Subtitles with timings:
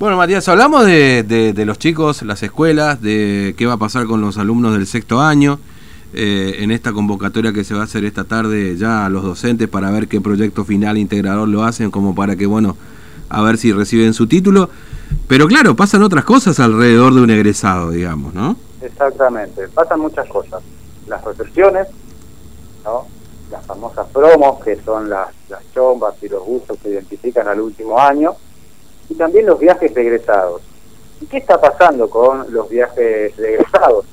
[0.00, 4.38] Bueno, Matías, hablamos de, los chicos, las escuelas, de qué va a pasar con los
[4.38, 5.58] alumnos del sexto año,
[6.14, 9.68] eh, en esta convocatoria que se va a hacer esta tarde ya a los docentes
[9.68, 12.78] para ver qué proyecto final integrador lo hacen, como para que, bueno,
[13.28, 14.70] a ver si reciben su título.
[15.28, 18.56] Pero claro, pasan otras cosas alrededor de un egresado, digamos, ¿no?
[18.80, 20.62] Exactamente, pasan muchas cosas.
[21.08, 21.88] Las recepciones,
[22.84, 23.06] ¿no?
[23.50, 28.00] las famosas promos, que son las, las chombas y los gustos que identifican al último
[28.00, 28.34] año,
[29.10, 30.62] y también los viajes egresados.
[31.20, 34.06] ¿Y qué está pasando con los viajes egresados?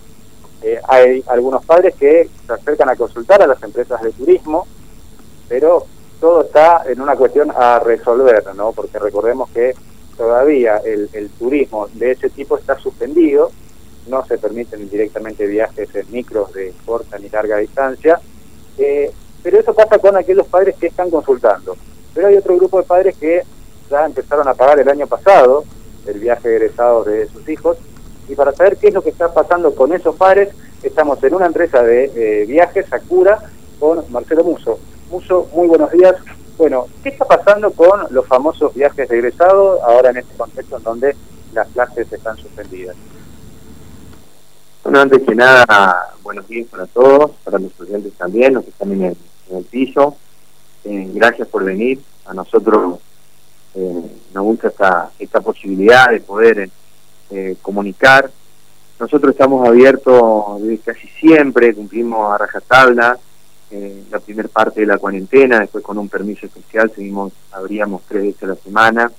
[0.61, 4.67] Eh, hay algunos padres que se acercan a consultar a las empresas de turismo,
[5.47, 5.85] pero
[6.19, 8.71] todo está en una cuestión a resolver, ¿no?
[8.71, 9.75] Porque recordemos que
[10.17, 13.51] todavía el, el turismo de ese tipo está suspendido,
[14.07, 18.19] no se permiten directamente viajes en micros de corta ni larga distancia,
[18.79, 19.11] eh,
[19.43, 21.77] pero eso pasa con aquellos padres que están consultando.
[22.15, 23.43] Pero hay otro grupo de padres que
[23.89, 25.63] ya empezaron a pagar el año pasado
[26.07, 27.77] el viaje egresado de sus hijos,
[28.27, 30.49] y para saber qué es lo que está pasando con esos padres,
[30.83, 33.39] estamos en una empresa de eh, viajes, Sakura,
[33.79, 34.79] con Marcelo Muso.
[35.09, 36.15] Muso, muy buenos días.
[36.57, 40.83] Bueno, ¿qué está pasando con los famosos viajes de egresado ahora en este contexto en
[40.83, 41.15] donde
[41.53, 42.95] las clases están suspendidas?
[44.83, 48.91] Bueno, antes que nada, buenos días para todos, para los estudiantes también, los que están
[48.91, 49.17] en el,
[49.49, 50.15] en el piso.
[50.83, 52.01] Eh, gracias por venir.
[52.25, 52.99] A nosotros
[53.79, 56.67] eh, nos gusta esta, esta posibilidad de poder
[57.29, 58.29] eh, comunicar.
[58.99, 63.19] Nosotros estamos abiertos desde casi siempre, cumplimos a rajatabla
[63.69, 68.23] eh, la primera parte de la cuarentena, después con un permiso especial seguimos, abríamos tres
[68.23, 69.11] veces a la semana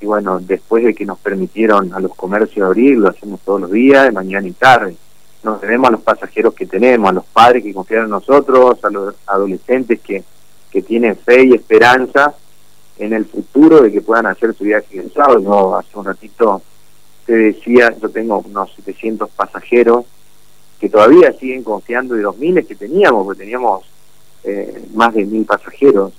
[0.00, 3.72] y bueno, después de que nos permitieron a los comercios abrir, lo hacemos todos los
[3.72, 4.94] días, de mañana y tarde.
[5.42, 8.90] Nos debemos a los pasajeros que tenemos, a los padres que confían en nosotros, a
[8.90, 10.22] los adolescentes que,
[10.70, 12.34] que tienen fe y esperanza
[12.98, 15.38] en el futuro de que puedan hacer su viaje egresado.
[15.40, 16.62] Yo hace un ratito
[17.26, 20.04] te decía, yo tengo unos 700 pasajeros
[20.78, 23.84] que todavía siguen confiando de los miles que teníamos, porque teníamos
[24.44, 26.12] eh, más de mil pasajeros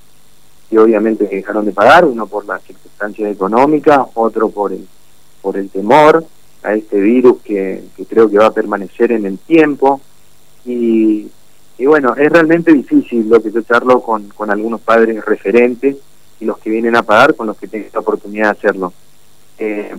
[0.70, 4.86] que obviamente dejaron de pagar, uno por las circunstancias económicas, otro por el,
[5.42, 6.26] por el temor
[6.62, 10.02] a este virus que, que creo que va a permanecer en el tiempo.
[10.66, 11.30] Y,
[11.78, 15.96] y bueno, es realmente difícil lo que yo charlo con, con algunos padres referentes
[16.40, 18.94] y los que vienen a pagar con los que tengo la oportunidad de hacerlo.
[19.58, 19.96] Eh,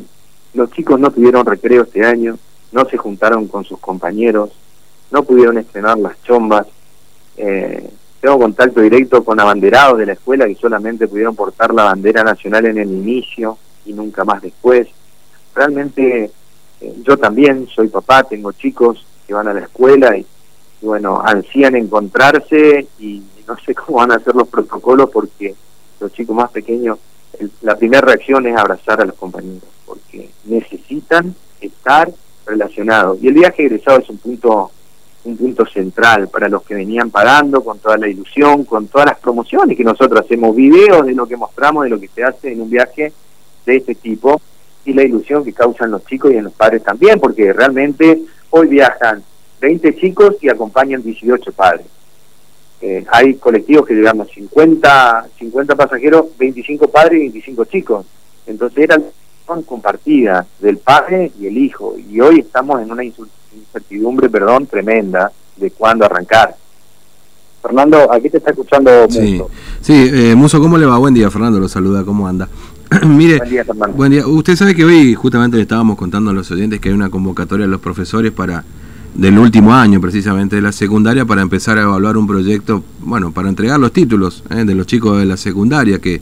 [0.55, 2.39] los chicos no tuvieron recreo este año,
[2.73, 4.51] no se juntaron con sus compañeros,
[5.11, 6.67] no pudieron estrenar las chombas.
[7.37, 7.89] Eh,
[8.21, 12.67] tengo contacto directo con abanderados de la escuela que solamente pudieron portar la bandera nacional
[12.67, 14.89] en el inicio y nunca más después.
[15.55, 16.31] Realmente
[16.81, 20.27] eh, yo también soy papá, tengo chicos que van a la escuela y,
[20.81, 25.55] y bueno, ansían encontrarse y no sé cómo van a hacer los protocolos porque
[26.01, 26.99] los chicos más pequeños,
[27.63, 32.11] la primera reacción es abrazar a los compañeros porque necesitan estar
[32.47, 33.19] relacionados.
[33.23, 34.71] Y el viaje egresado es un punto
[35.25, 39.19] un punto central para los que venían pagando con toda la ilusión, con todas las
[39.19, 42.63] promociones que nosotros hacemos videos de lo que mostramos, de lo que se hace en
[42.63, 43.13] un viaje
[43.67, 44.41] de este tipo
[44.85, 48.69] y la ilusión que causan los chicos y en los padres también, porque realmente hoy
[48.69, 49.23] viajan
[49.61, 51.87] 20 chicos y acompañan 18 padres.
[52.81, 58.07] Eh, hay colectivos que llevamos 50, 50 pasajeros, 25 padres y 25 chicos.
[58.47, 59.05] Entonces eran
[59.67, 61.97] compartidas del padre y el hijo.
[61.99, 66.55] Y hoy estamos en una incertidumbre, perdón, tremenda de cuándo arrancar.
[67.61, 69.51] Fernando, aquí te está escuchando Sí, Muso.
[69.81, 70.97] sí eh, Muso, ¿cómo le va?
[70.99, 72.49] Buen día, Fernando, lo saluda, ¿cómo anda?
[73.07, 73.97] Mire, Buen día, Fernando.
[73.97, 74.27] Buen día.
[74.27, 77.67] Usted sabe que hoy justamente le estábamos contando a los oyentes que hay una convocatoria
[77.67, 78.65] a los profesores para
[79.15, 83.49] del último año precisamente de la secundaria para empezar a evaluar un proyecto, bueno, para
[83.49, 86.21] entregar los títulos eh, de los chicos de la secundaria que,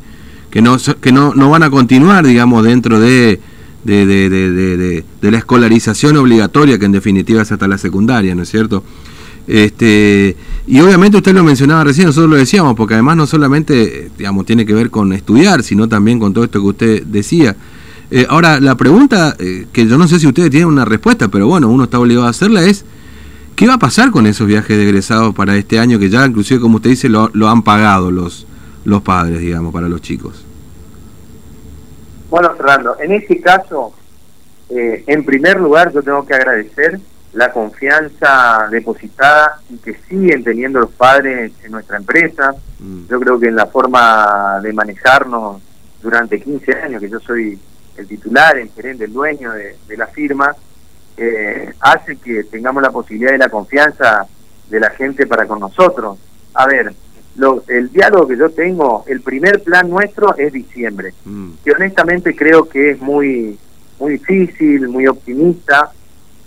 [0.50, 3.40] que no que no, no van a continuar, digamos, dentro de
[3.84, 4.76] de, de, de,
[5.20, 8.82] de- la escolarización obligatoria, que en definitiva es hasta la secundaria, ¿no es cierto?
[9.46, 10.36] Este,
[10.66, 14.66] y obviamente usted lo mencionaba recién, nosotros lo decíamos, porque además no solamente, digamos, tiene
[14.66, 17.54] que ver con estudiar, sino también con todo esto que usted decía.
[18.10, 21.48] Eh, ahora, la pregunta, eh, que yo no sé si ustedes tienen una respuesta, pero
[21.48, 22.84] bueno, uno está obligado a hacerla, es,
[23.56, 26.60] ¿qué va a pasar con esos viajes de egresados para este año que ya, inclusive,
[26.60, 28.46] como usted dice, lo, lo han pagado los,
[28.84, 30.44] los padres, digamos, para los chicos?
[32.30, 33.92] Bueno, Fernando, en este caso,
[34.68, 37.00] eh, en primer lugar, yo tengo que agradecer
[37.32, 42.54] la confianza depositada y que siguen teniendo los padres en nuestra empresa.
[42.78, 43.06] Mm.
[43.08, 45.60] Yo creo que en la forma de manejarnos
[46.02, 47.58] durante 15 años, que yo soy
[47.98, 50.54] el titular, el gerente, el dueño de, de la firma,
[51.16, 54.26] eh, hace que tengamos la posibilidad y la confianza
[54.68, 56.18] de la gente para con nosotros.
[56.54, 56.92] A ver,
[57.36, 61.50] lo, el diálogo que yo tengo, el primer plan nuestro es diciembre, Mm.
[61.64, 63.58] que honestamente creo que es muy,
[63.98, 65.90] muy difícil, muy optimista,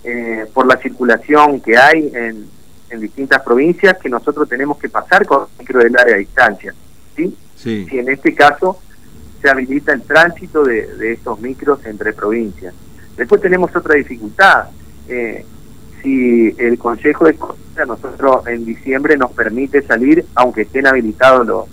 [0.04, 2.46] eh, por la circulación que hay en,
[2.90, 6.74] en distintas provincias que nosotros tenemos que pasar con el micro del área de distancia.
[7.16, 7.36] ¿sí?
[7.56, 7.86] Sí.
[7.88, 8.80] Si en este caso
[9.40, 12.74] se habilita el tránsito de, de estos micros entre provincias.
[13.16, 14.68] Después tenemos otra dificultad.
[15.08, 15.44] Eh,
[16.02, 21.64] si el Consejo de Costa nosotros en diciembre nos permite salir, aunque estén habilitados los,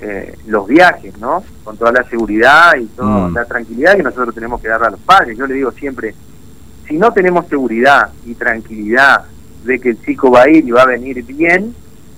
[0.00, 1.44] eh, los viajes, ¿no?
[1.64, 3.34] Con toda la seguridad y toda Mm.
[3.34, 5.36] la tranquilidad que nosotros tenemos que dar a los padres.
[5.36, 6.14] Yo le digo siempre,
[6.86, 9.24] si no tenemos seguridad y tranquilidad
[9.64, 11.74] de que el chico va a ir y va a venir bien,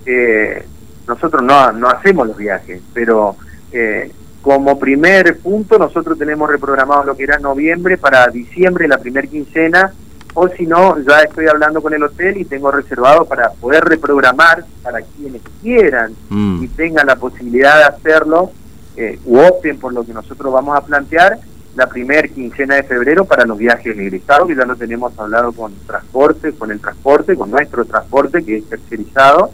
[0.07, 0.65] eh,
[1.09, 3.37] nosotros no, no hacemos los viajes, pero
[3.73, 4.11] eh,
[4.43, 9.93] como primer punto nosotros tenemos reprogramado lo que era noviembre para diciembre, la primer quincena,
[10.35, 14.65] o si no, ya estoy hablando con el hotel y tengo reservado para poder reprogramar
[14.83, 16.63] para quienes quieran Mm.
[16.63, 18.53] y tengan la posibilidad de hacerlo,
[18.97, 21.39] eh, u opten por lo que nosotros vamos a plantear,
[21.77, 25.73] la primer quincena de febrero para los viajes egresados, que ya lo tenemos hablado con
[25.87, 29.51] transporte, con el transporte, con nuestro transporte, que es tercerizado,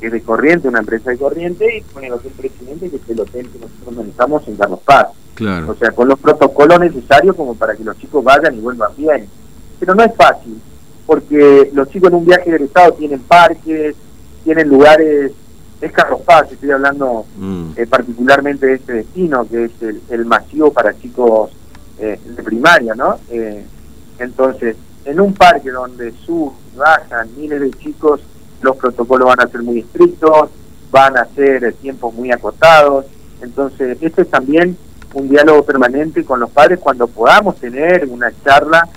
[0.00, 3.08] que es de corriente, una empresa de corriente, y con el hotel presidente, que es
[3.08, 5.08] el hotel que nosotros manejamos en Carlos Paz.
[5.34, 5.70] Claro.
[5.70, 9.28] O sea, con los protocolos necesarios como para que los chicos vayan y vuelvan bien.
[9.78, 10.60] Pero no es fácil,
[11.06, 13.94] porque los chicos en un viaje egresado tienen parques,
[14.44, 15.32] tienen lugares,
[15.80, 17.70] es Carlos Paz, estoy hablando Mm.
[17.76, 21.50] eh, particularmente de este destino, que es el, el masivo para chicos
[22.00, 23.18] eh, de primaria, ¿no?
[23.30, 23.64] Eh,
[24.18, 28.20] entonces, en un parque donde suben y bajan miles de chicos,
[28.62, 30.50] los protocolos van a ser muy estrictos,
[30.90, 33.06] van a ser tiempos muy acotados,
[33.42, 34.76] entonces esto es también
[35.14, 38.88] un diálogo permanente con los padres cuando podamos tener una charla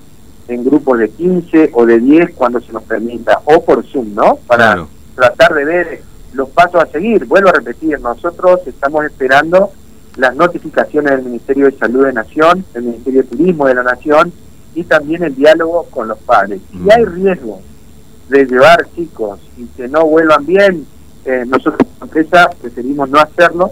[0.47, 4.35] en grupos de 15 o de 10 cuando se nos permita, o por Zoom, ¿no?
[4.47, 4.87] Para Claro.
[5.15, 6.01] tratar de ver
[6.33, 7.25] los pasos a seguir.
[7.25, 9.71] Vuelvo a repetir, nosotros estamos esperando
[10.17, 14.33] las notificaciones del Ministerio de Salud de Nación, del Ministerio de Turismo de la Nación
[14.75, 16.59] y también el diálogo con los padres.
[16.71, 16.83] Mm.
[16.83, 17.61] Si hay riesgo
[18.31, 20.88] de llevar chicos y que no vuelvan bien,
[21.25, 23.72] eh, nosotros como empresa preferimos no hacerlo,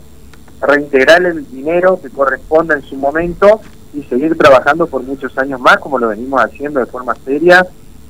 [0.61, 3.61] reintegrar el dinero que corresponda en su momento
[3.93, 7.65] y seguir trabajando por muchos años más como lo venimos haciendo de forma seria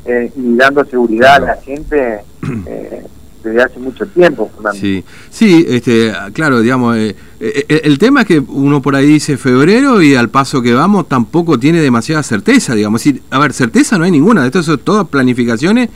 [0.05, 2.21] eh, y dando seguridad a la gente
[2.67, 3.05] eh,
[3.43, 4.49] desde hace mucho tiempo.
[4.73, 10.01] Sí, sí, este, claro, digamos, eh, el tema es que uno por ahí dice febrero
[10.01, 13.03] y al paso que vamos tampoco tiene demasiada certeza, digamos.
[13.29, 15.89] A ver, certeza no hay ninguna, esto son todas planificaciones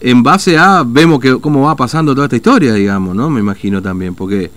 [0.00, 3.30] en base a, vemos que cómo va pasando toda esta historia, digamos, ¿no?
[3.30, 4.50] Me imagino también, porque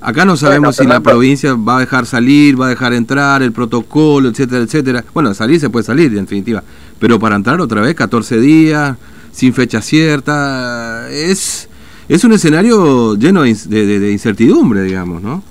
[0.00, 3.52] acá no sabemos si la provincia va a dejar salir, va a dejar entrar, el
[3.52, 5.04] protocolo, etcétera, etcétera.
[5.12, 6.62] Bueno, salir se puede salir, en definitiva,
[6.98, 8.96] pero para entrar otra vez 14 días,
[9.32, 11.68] sin fecha cierta, es...
[12.08, 13.54] Es un escenario lleno de-
[14.00, 15.42] de incertidumbre, digamos, ¿no?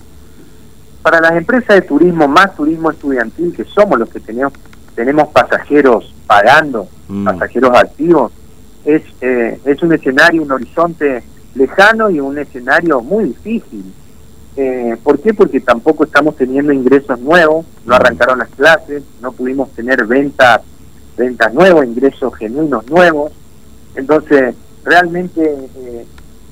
[1.04, 4.54] Para las empresas de turismo, más turismo estudiantil, que somos los que tenemos,
[4.96, 7.26] tenemos pasajeros pagando, Mm.
[7.26, 8.32] pasajeros activos,
[8.88, 11.22] es, eh, es un escenario, un horizonte
[11.56, 13.84] lejano y un escenario muy difícil.
[14.56, 15.34] Eh, ¿Por qué?
[15.34, 20.62] Porque tampoco estamos teniendo ingresos nuevos, no arrancaron las clases, no pudimos tener ventas,
[21.18, 23.32] ventas nuevas, ingresos genuinos nuevos.
[23.96, 25.42] Entonces, realmente,
[25.76, 26.06] eh,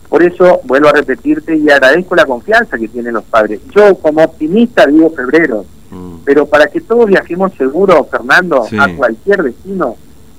[0.10, 3.62] por eso vuelvo a repetirte y agradezco la confianza que tienen los padres.
[3.76, 6.18] Yo como optimista digo febrero, Mm.
[6.26, 8.76] pero para que todos viajemos seguro, Fernando, Sí.
[8.80, 9.96] a cualquier destino,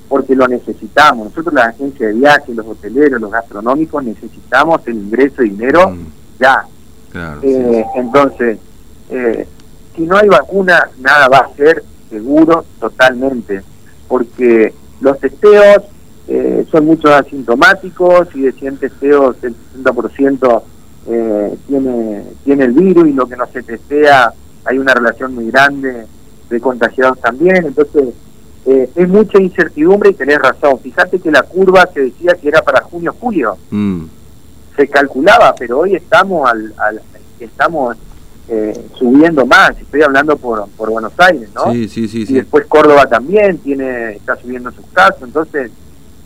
[0.08, 1.28] porque lo necesitamos.
[1.28, 6.06] Nosotros, las agencias de viaje, los hoteleros, los gastronómicos, necesitamos el ingreso de dinero Mm,
[6.40, 6.64] ya.
[7.10, 7.40] claro.
[7.40, 8.58] sí, Eh, entonces,
[9.10, 9.46] eh,
[9.94, 13.62] si no hay vacuna, nada va a ser seguro totalmente,
[14.08, 15.82] porque los testeos
[16.28, 20.62] eh, son muchos asintomáticos y de 100 testeos el 60%
[21.08, 24.32] eh, tiene, tiene el virus y lo que no se testea
[24.64, 26.06] hay una relación muy grande
[26.50, 28.08] de contagiados también, entonces
[28.66, 30.78] eh, es mucha incertidumbre y tenés razón.
[30.80, 34.04] Fíjate que la curva se decía que era para junio-julio Mm,
[34.76, 37.00] se calculaba, pero hoy estamos al, al-
[37.40, 37.96] estamos
[38.48, 39.70] eh, subiendo más.
[39.80, 41.72] Estoy hablando por, por Buenos Aires, ¿no?
[41.72, 42.34] Sí, sí, sí, y sí.
[42.34, 45.70] después Córdoba también tiene está subiendo sus casos, entonces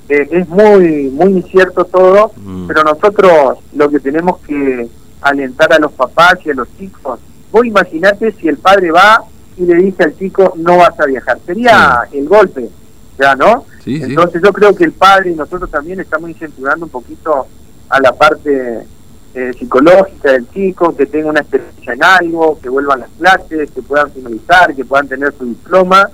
[0.09, 2.67] eh, es muy muy incierto todo, Mm.
[2.67, 4.89] pero nosotros lo que tenemos que
[5.23, 7.21] alentar a los papás y a los chicos.
[7.53, 9.23] Vos imaginate si el padre va
[9.61, 12.71] y le dice al chico no vas a viajar, sería el golpe,
[13.19, 13.67] ya, ¿no?
[13.85, 14.05] Sí, sí.
[14.05, 17.47] Entonces yo creo que el padre y nosotros también estamos incentivando un poquito
[17.91, 18.87] a la parte
[19.35, 23.83] eh, psicológica del chico, que tenga una experiencia en algo, que vuelvan las clases, que
[23.83, 26.09] puedan finalizar, que puedan tener su diploma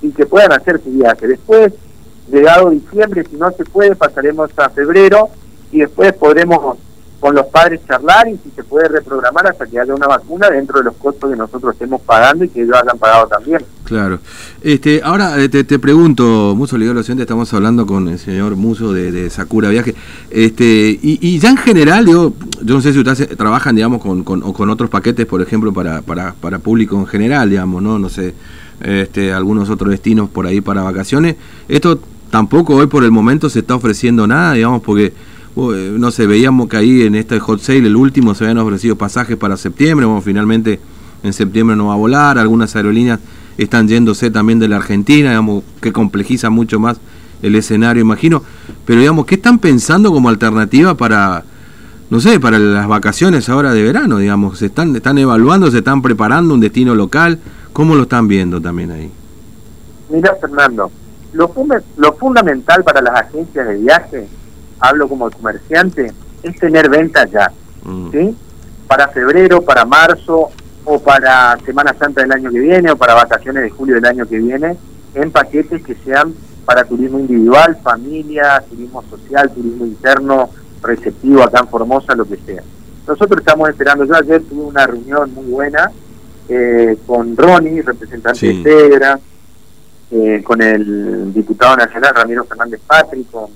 [0.00, 1.26] y que puedan hacer su viaje.
[1.26, 1.72] Después,
[2.30, 5.28] llegado diciembre, si no se puede, pasaremos a febrero
[5.72, 6.78] y después podremos
[7.22, 10.78] con los padres charlar y si se puede reprogramar hasta que haya una vacuna dentro
[10.78, 13.60] de los costos que nosotros estemos pagando y que ellos hayan pagado también.
[13.84, 14.18] Claro.
[14.60, 18.56] Este, ahora eh, te, pregunto, Muso, le digo lo siguiente, estamos hablando con el señor
[18.56, 19.94] Muso de, Sakura Viaje,
[20.30, 24.40] este, y, ya en general, digo, yo no sé si ustedes trabajan, digamos, con, con,
[24.40, 28.00] con otros paquetes, por ejemplo, para, para, para público en general, digamos, ¿no?
[28.00, 28.34] No sé,
[28.80, 31.36] este, algunos otros destinos por ahí para vacaciones.
[31.68, 32.00] Esto
[32.30, 35.12] tampoco hoy por el momento se está ofreciendo nada, digamos, porque eh,
[35.56, 39.36] no sé, veíamos que ahí en este hot sale, el último, se habían ofrecido pasajes
[39.36, 40.80] para septiembre, bueno, finalmente
[41.22, 43.20] en septiembre no va a volar, algunas aerolíneas
[43.58, 46.98] están yéndose también de la Argentina, digamos, que complejiza mucho más
[47.42, 48.42] el escenario, imagino,
[48.86, 51.44] pero digamos, ¿qué están pensando como alternativa para,
[52.08, 56.00] no sé, para las vacaciones ahora de verano, digamos, se están, están evaluando, se están
[56.00, 57.38] preparando un destino local,
[57.72, 59.10] ¿cómo lo están viendo también ahí?
[60.08, 60.90] Mira, Fernando,
[61.32, 61.52] lo,
[61.96, 64.28] lo fundamental para las agencias de viaje
[64.82, 66.12] hablo como comerciante,
[66.42, 67.50] es tener ventas ya,
[67.84, 68.10] mm.
[68.10, 68.36] ¿sí?
[68.86, 70.50] Para febrero, para marzo
[70.84, 74.26] o para Semana Santa del año que viene o para vacaciones de julio del año
[74.26, 74.76] que viene,
[75.14, 76.34] en paquetes que sean
[76.64, 80.50] para turismo individual, familia, turismo social, turismo interno,
[80.82, 82.62] receptivo acá en Formosa, lo que sea.
[83.06, 85.90] Nosotros estamos esperando, yo ayer tuve una reunión muy buena
[86.48, 89.18] eh, con Ronnie, representante de Tegra,
[90.10, 93.46] eh, con el diputado nacional Ramiro Fernández Patri, con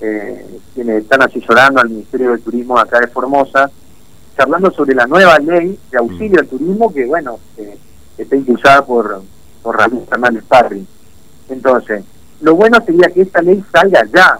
[0.00, 3.70] eh, quienes están asesorando al Ministerio de Turismo acá de Formosa,
[4.36, 7.38] charlando sobre la nueva ley de auxilio al turismo que, bueno,
[8.16, 9.22] está impulsada por,
[9.62, 10.86] por Ramón Fernández Parry.
[11.48, 12.04] Entonces,
[12.40, 14.38] lo bueno sería que esta ley salga ya,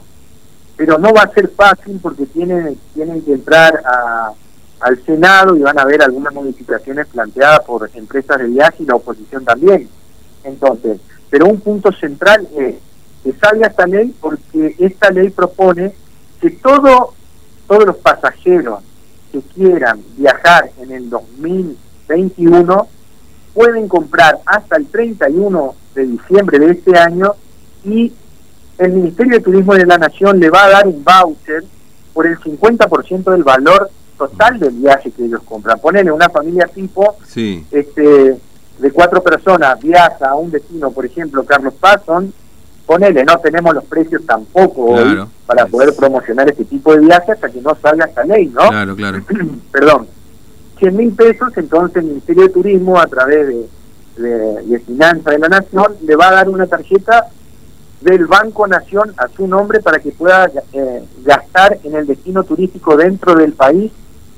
[0.77, 4.33] pero no va a ser fácil porque tienen, tienen que entrar a,
[4.81, 8.95] al Senado y van a haber algunas modificaciones planteadas por empresas de viaje y la
[8.95, 9.89] oposición también.
[10.45, 11.01] Entonces,
[11.31, 12.77] pero un punto central es
[13.23, 15.93] que salga esta ley porque esta ley propone
[16.41, 17.15] que todo,
[17.67, 18.81] todos los pasajeros
[19.33, 22.89] que quieran viajar en el 2021
[23.55, 27.35] pueden comprar hasta el 31 de diciembre de este año
[27.85, 28.13] y
[28.79, 31.65] el Ministerio de Turismo de la Nación le va a dar un voucher
[32.15, 35.79] por el 50% del valor total del viaje que ellos compran.
[35.81, 37.17] Ponele una familia tipo
[37.71, 38.39] este,
[38.79, 42.33] de cuatro personas viaja a un destino, por ejemplo, Carlos Paz, son
[42.89, 47.51] ponele, no tenemos los precios tampoco hoy para poder promocionar este tipo de viajes hasta
[47.51, 48.67] que no salga esta ley, ¿no?
[48.71, 49.23] Claro, claro.
[49.71, 50.09] Perdón.
[50.79, 53.69] 100 mil pesos, entonces el Ministerio de Turismo, a través de,
[54.17, 57.27] de, Finanzas de la Nación, le va a dar una tarjeta
[58.01, 62.97] del Banco Nación a su nombre para que pueda eh, gastar en el destino turístico
[62.97, 63.91] dentro del país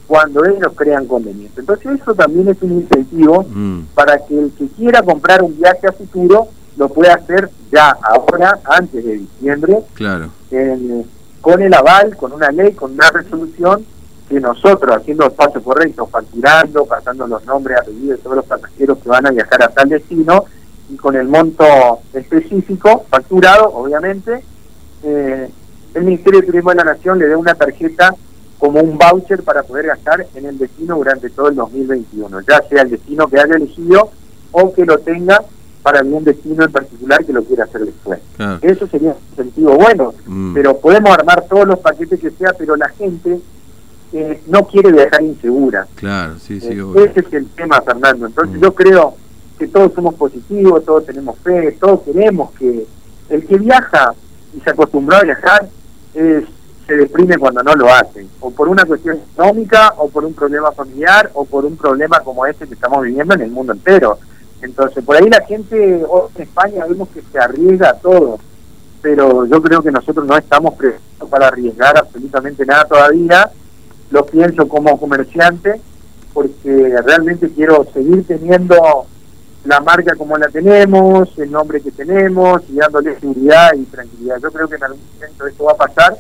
[0.06, 1.60] cuando ellos crean conveniente.
[1.60, 3.80] Entonces eso también es un incentivo mm.
[3.94, 6.48] para que el que quiera comprar un viaje a futuro
[6.80, 10.30] lo puede hacer ya ahora, antes de diciembre, claro.
[11.42, 13.84] con el aval, con una ley, con una resolución
[14.26, 18.96] que nosotros, haciendo los pasos correctos, facturando, pasando los nombres, apellidos de todos los pasajeros
[18.96, 20.46] que van a viajar a tal destino,
[20.88, 21.66] y con el monto
[22.14, 24.42] específico, facturado, obviamente,
[25.02, 25.50] eh,
[25.92, 28.14] el Ministerio de Turismo de la Nación le dé una tarjeta
[28.58, 32.82] como un voucher para poder gastar en el destino durante todo el 2021, ya sea
[32.82, 34.10] el destino que haya elegido
[34.52, 35.42] o que lo tenga
[35.82, 38.20] para algún destino en particular que lo quiera hacer después.
[38.62, 40.54] Eso sería un sentido bueno, mm.
[40.54, 43.40] pero podemos armar todos los paquetes que sea, pero la gente
[44.12, 45.86] eh, no quiere viajar insegura.
[45.94, 46.68] Claro, sí, sí.
[46.68, 48.26] Eh, ese es el tema, Fernando.
[48.26, 48.62] Entonces mm.
[48.62, 49.14] yo creo
[49.58, 52.86] que todos somos positivos, todos tenemos fe, todos queremos que
[53.28, 54.14] el que viaja
[54.56, 55.68] y se acostumbró a viajar
[56.90, 60.72] se deprime cuando no lo hace, o por una cuestión económica, o por un problema
[60.72, 64.18] familiar, o por un problema como este que estamos viviendo en el mundo entero.
[64.62, 68.38] Entonces, por ahí la gente en España vemos que se arriesga todo,
[69.00, 73.50] pero yo creo que nosotros no estamos preparados para arriesgar absolutamente nada todavía.
[74.10, 75.80] Lo pienso como comerciante,
[76.32, 79.06] porque realmente quiero seguir teniendo
[79.64, 84.38] la marca como la tenemos, el nombre que tenemos, y dándole seguridad y tranquilidad.
[84.42, 86.16] Yo creo que en algún momento esto va a pasar.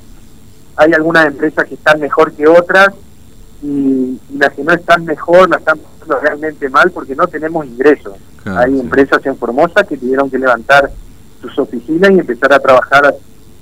[0.76, 2.90] Hay algunas empresas que están mejor que otras,
[3.62, 5.80] y, las que no están mejor las están
[6.10, 8.14] pasando realmente mal porque no tenemos ingresos.
[8.44, 10.90] Hay empresas en Formosa que tuvieron que levantar
[11.40, 13.14] sus oficinas y empezar a trabajar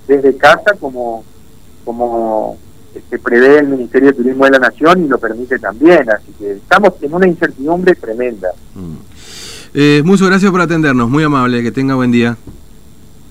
[0.07, 1.25] desde casa como
[1.85, 2.59] como
[2.95, 6.11] este, prevé el Ministerio de Turismo de la Nación y lo permite también.
[6.11, 8.51] Así que estamos en una incertidumbre tremenda.
[8.75, 8.97] Mm.
[9.75, 12.37] Eh, muchas gracias por atendernos, muy amable, que tenga buen día.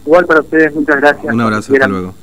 [0.06, 1.34] Igual para ustedes, muchas gracias.
[1.34, 2.14] Un abrazo, hasta luego.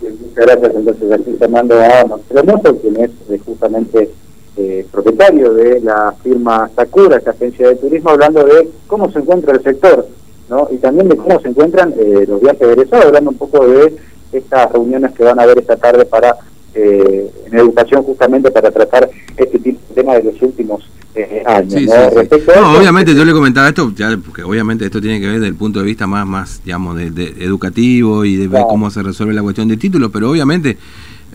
[0.00, 4.10] Muchas gracias, entonces aquí Fernando a Marcelo quien es eh, justamente
[4.56, 9.54] eh, propietario de la firma Sakura, esta agencia de turismo, hablando de cómo se encuentra
[9.54, 10.06] el sector,
[10.48, 10.68] ¿no?
[10.70, 13.96] Y también de cómo se encuentran eh, los viajes egresados, hablando un poco de
[14.32, 16.36] estas reuniones que van a haber esta tarde para
[16.74, 21.82] eh, en educación justamente para tratar este tipo de temas de los últimos eh, años.
[21.82, 22.78] ¿no?
[22.78, 25.80] obviamente yo le comentaba esto, ya, porque obviamente esto tiene que ver desde el punto
[25.80, 29.66] de vista más, más digamos, de, educativo y de ver cómo se resuelve la cuestión
[29.66, 30.78] de título, pero obviamente,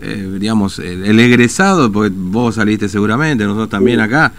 [0.02, 4.32] eh, digamos, el, egresado, porque vos saliste seguramente, nosotros también acá,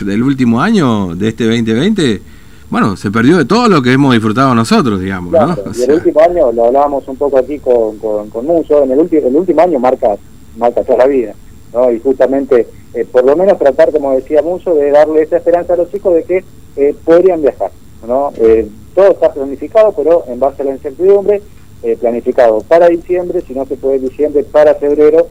[0.00, 2.22] del último año de este 2020
[2.68, 5.32] bueno, se perdió de todo lo que hemos disfrutado nosotros, digamos.
[5.32, 5.56] ¿no?
[5.76, 8.98] y el último año, lo hablábamos un poco aquí con, con, con Muso, en el,
[8.98, 10.16] último el último año marca,
[10.56, 11.34] marca toda la vida,
[11.72, 11.92] ¿no?
[11.92, 15.76] Y justamente, eh, por lo menos tratar, como decía Muso, de darle esa esperanza a
[15.76, 16.44] los chicos de que
[16.76, 17.70] eh, podrían viajar,
[18.06, 18.32] ¿no?
[18.36, 21.42] Eh, todo está planificado, pero en base a la incertidumbre,
[22.00, 25.28] planificado para diciembre, si no se puede diciembre, para febrero,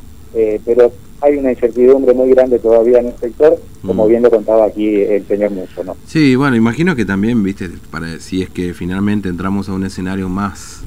[0.66, 4.10] pero hay una incertidumbre muy grande todavía en el sector, como mm.
[4.10, 5.96] bien lo contaba aquí el señor Muso, ¿no?
[6.06, 10.30] Sí, bueno, imagino que también, viste, para si es que finalmente entramos a un escenario
[10.30, 10.84] más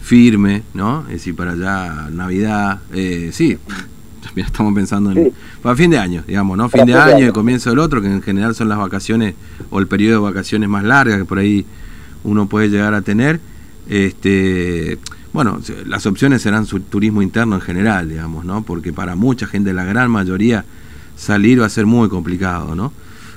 [0.00, 1.02] firme, ¿no?
[1.06, 3.56] Es decir, para allá Navidad, eh, sí,
[4.36, 6.68] estamos pensando en para fin de año, digamos, ¿no?
[6.68, 9.34] Fin de año y comienzo del otro, que en general son las vacaciones
[9.70, 11.64] o el periodo de vacaciones más largas que por ahí
[12.24, 13.40] uno puede llegar a tener.
[13.88, 14.98] Este,
[15.32, 18.62] bueno, las opciones serán su turismo interno en general, digamos, ¿no?
[18.62, 20.64] Porque para mucha gente, la gran mayoría,
[21.16, 22.92] salir va a ser muy complicado, ¿no?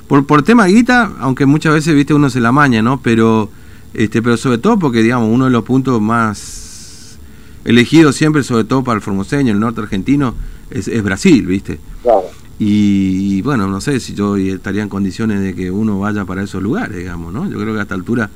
[0.08, 3.00] Por, por tema guita, aunque muchas veces, viste, uno se la maña, ¿no?
[3.02, 3.50] Pero,
[3.94, 7.18] este, pero sobre todo porque, digamos, uno de los puntos más
[7.66, 10.34] elegidos siempre, sobre todo para el formoseño, el norte argentino,
[10.72, 11.80] es, es Brasil, ¿viste?
[12.02, 12.24] Claro.
[12.58, 16.44] Y, y, bueno, no sé si yo estaría en condiciones de que uno vaya para
[16.44, 17.50] esos lugares, digamos, ¿no?
[17.50, 18.30] Yo creo que a esta altura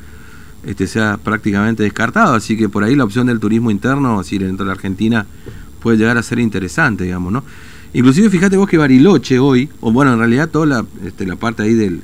[0.65, 4.65] este, sea prácticamente descartado, así que por ahí la opción del turismo interno, así dentro
[4.65, 5.25] de la Argentina,
[5.81, 7.43] puede llegar a ser interesante, digamos, ¿no?
[7.93, 11.63] Inclusive fíjate vos que Bariloche hoy, o bueno, en realidad toda la, este, la parte
[11.63, 12.01] ahí del,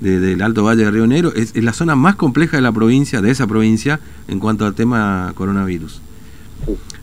[0.00, 3.30] del Alto Valle de Río Negro, es, la zona más compleja de la provincia, de
[3.30, 6.00] esa provincia, en cuanto al tema coronavirus.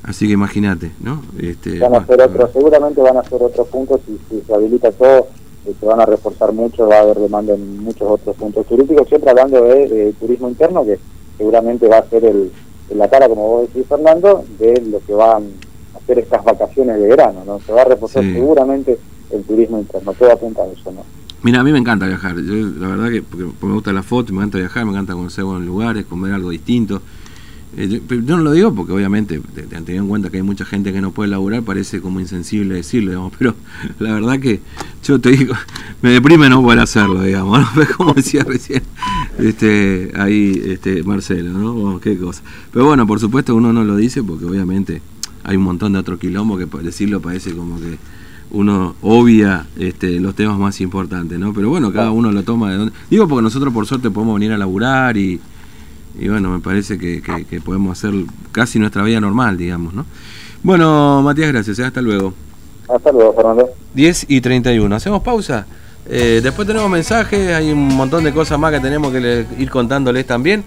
[0.03, 1.23] Así que imagínate, ¿no?
[1.39, 4.91] Este, van a ser otros, seguramente van a ser otros puntos si, si se habilita
[4.91, 5.27] todo
[5.73, 9.29] se van a reforzar mucho, va a haber demanda en muchos otros puntos turísticos, siempre
[9.29, 10.99] hablando de, turismo interno, que
[11.37, 12.51] seguramente va a ser el,
[12.89, 15.43] la cara, como vos decís, Fernando, de lo que van
[15.93, 17.59] a hacer estas vacaciones de verano, ¿no?
[17.59, 18.97] Se va a reforzar seguramente
[19.31, 21.03] el turismo interno, todo apunta a eso, ¿no?
[21.41, 24.33] Mira, a mí me encanta viajar, yo la verdad que porque me gusta la foto,
[24.33, 27.01] me encanta viajar, me encanta conocer buenos lugares, comer algo distinto.
[27.77, 31.01] Eh, yo, no lo digo porque obviamente, teniendo en cuenta que hay mucha gente que
[31.01, 33.55] no puede laburar, parece como insensible decirlo, digamos, pero
[33.99, 34.61] la verdad que
[35.03, 35.53] yo te digo,
[36.01, 37.85] me deprime no poder hacerlo, digamos, ¿no?
[37.97, 38.83] como decía recién
[39.39, 41.99] este, ahí este, Marcelo, ¿no?
[41.99, 42.43] qué cosa.
[42.71, 45.01] Pero bueno, por supuesto uno no lo dice porque obviamente
[45.43, 47.97] hay un montón de otros quilombos que decirlo parece como que
[48.51, 51.53] uno obvia este, los temas más importantes, ¿no?
[51.53, 52.93] Pero bueno, cada uno lo toma de donde...
[53.09, 55.39] Digo porque nosotros por suerte podemos venir a laburar y
[56.19, 57.21] y bueno, me parece que,
[57.63, 58.13] podemos hacer
[58.51, 60.05] casi nuestra vida normal, digamos, ¿no?
[60.63, 61.85] Bueno, Matías, gracias, ¿eh?
[61.85, 62.33] hasta luego.
[62.87, 63.69] Hasta luego, Fernando.
[63.93, 64.95] 10 y 31.
[64.95, 65.65] ¿Hacemos pausa?
[66.07, 70.25] Eh, después tenemos mensajes, hay un montón de cosas más que tenemos que ir contándoles
[70.25, 70.63] también.